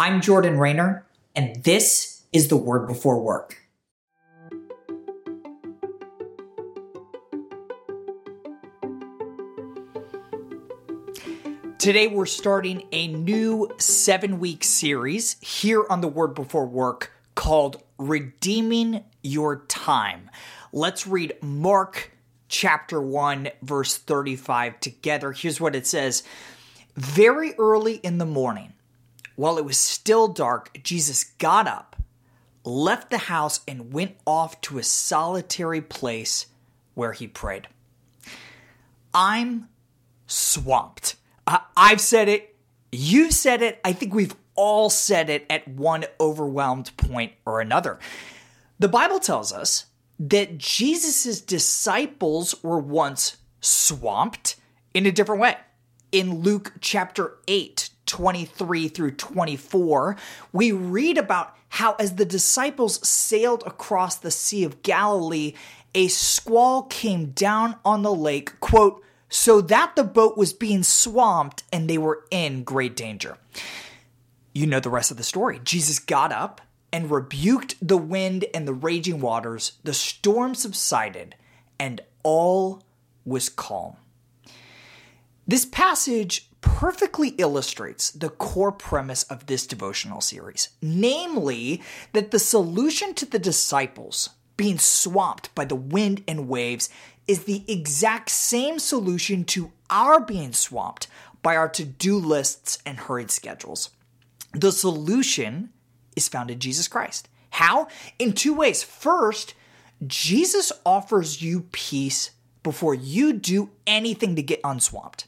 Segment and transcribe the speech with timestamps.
[0.00, 3.58] I'm Jordan Raynor, and this is the Word Before Work.
[11.78, 17.82] Today, we're starting a new seven week series here on the Word Before Work called
[17.98, 20.30] Redeeming Your Time.
[20.72, 22.12] Let's read Mark
[22.48, 25.32] chapter 1, verse 35 together.
[25.32, 26.22] Here's what it says
[26.94, 28.74] Very early in the morning,
[29.38, 31.94] while it was still dark, Jesus got up,
[32.64, 36.46] left the house, and went off to a solitary place
[36.94, 37.68] where he prayed.
[39.14, 39.68] I'm
[40.26, 41.14] swamped.
[41.76, 42.56] I've said it.
[42.90, 43.78] You've said it.
[43.84, 48.00] I think we've all said it at one overwhelmed point or another.
[48.80, 49.86] The Bible tells us
[50.18, 54.56] that Jesus' disciples were once swamped
[54.94, 55.58] in a different way.
[56.10, 60.16] In Luke chapter 8, 23 through 24,
[60.52, 65.52] we read about how as the disciples sailed across the Sea of Galilee,
[65.94, 71.62] a squall came down on the lake, quote, so that the boat was being swamped
[71.72, 73.36] and they were in great danger.
[74.54, 75.60] You know the rest of the story.
[75.62, 76.60] Jesus got up
[76.92, 79.72] and rebuked the wind and the raging waters.
[79.84, 81.34] The storm subsided
[81.78, 82.82] and all
[83.24, 83.96] was calm.
[85.46, 93.14] This passage perfectly illustrates the core premise of this devotional series, namely that the solution
[93.14, 96.88] to the disciples being swamped by the wind and waves
[97.26, 101.06] is the exact same solution to our being swamped
[101.42, 103.90] by our to do lists and hurried schedules.
[104.52, 105.70] The solution
[106.16, 107.28] is found in Jesus Christ.
[107.50, 107.88] How?
[108.18, 108.82] In two ways.
[108.82, 109.54] First,
[110.06, 112.30] Jesus offers you peace
[112.62, 115.26] before you do anything to get unswamped.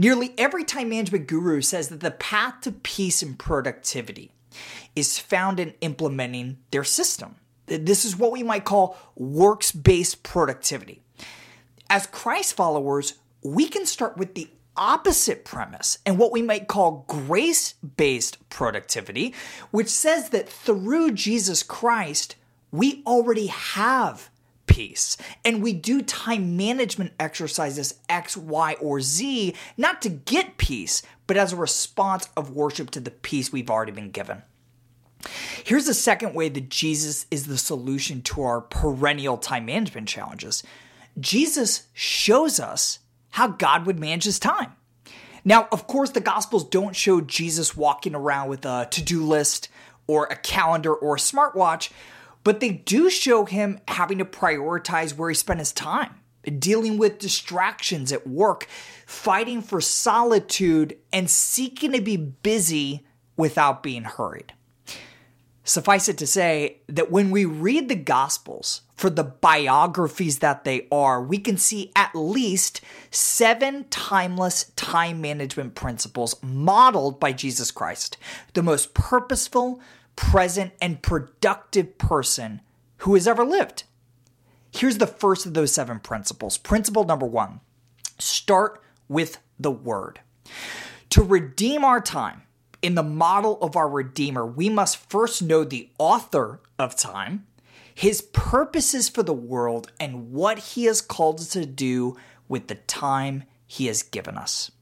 [0.00, 4.30] Nearly every time management guru says that the path to peace and productivity
[4.94, 7.34] is found in implementing their system.
[7.66, 11.02] This is what we might call works based productivity.
[11.90, 17.04] As Christ followers, we can start with the opposite premise and what we might call
[17.08, 19.34] grace based productivity,
[19.72, 22.36] which says that through Jesus Christ,
[22.70, 24.30] we already have
[24.68, 25.16] peace.
[25.44, 31.36] And we do time management exercises X, Y, or Z, not to get peace, but
[31.36, 34.42] as a response of worship to the peace we've already been given.
[35.64, 40.62] Here's the second way that Jesus is the solution to our perennial time management challenges.
[41.18, 44.72] Jesus shows us how God would manage his time.
[45.44, 49.68] Now, of course, the Gospels don't show Jesus walking around with a to do list
[50.06, 51.90] or a calendar or a smartwatch,
[52.44, 56.14] but they do show him having to prioritize where he spent his time,
[56.58, 58.66] dealing with distractions at work,
[59.06, 63.06] fighting for solitude, and seeking to be busy
[63.36, 64.52] without being hurried.
[65.68, 70.88] Suffice it to say that when we read the Gospels for the biographies that they
[70.90, 78.16] are, we can see at least seven timeless time management principles modeled by Jesus Christ,
[78.54, 79.78] the most purposeful,
[80.18, 82.60] present, and productive person
[82.98, 83.84] who has ever lived.
[84.72, 86.58] Here's the first of those seven principles.
[86.58, 87.60] Principle number one
[88.18, 90.18] start with the Word.
[91.10, 92.42] To redeem our time,
[92.82, 97.46] in the model of our Redeemer, we must first know the author of time,
[97.94, 102.16] his purposes for the world, and what he has called us to do
[102.48, 104.72] with the time he has given us.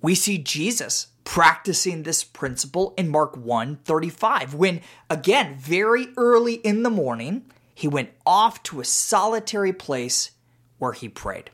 [0.00, 6.82] We see Jesus practicing this principle in Mark 1 35, when, again, very early in
[6.82, 7.44] the morning,
[7.74, 10.32] he went off to a solitary place
[10.78, 11.50] where he prayed.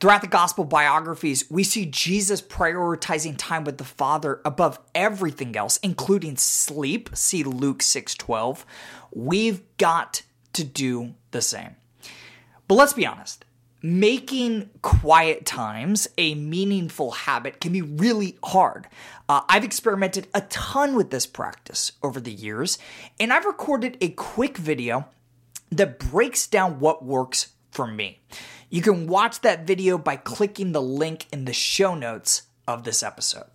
[0.00, 5.76] Throughout the gospel biographies, we see Jesus prioritizing time with the Father above everything else,
[5.78, 7.10] including sleep.
[7.14, 8.64] See Luke 6:12.
[9.12, 11.76] We've got to do the same.
[12.68, 13.44] But let's be honest.
[13.80, 18.88] Making quiet times a meaningful habit can be really hard.
[19.28, 22.78] Uh, I've experimented a ton with this practice over the years,
[23.20, 25.06] and I've recorded a quick video
[25.70, 28.20] that breaks down what works for me.
[28.68, 33.04] You can watch that video by clicking the link in the show notes of this
[33.04, 33.46] episode.